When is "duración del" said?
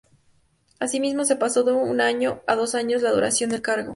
3.11-3.61